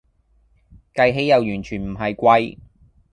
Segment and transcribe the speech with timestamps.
[0.95, 2.57] 計起又完全唔係貴